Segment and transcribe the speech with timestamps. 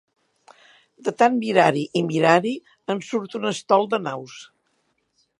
[1.09, 2.53] De tant mirar-hi i mirar-hi
[2.93, 4.39] en surt un estol de naus.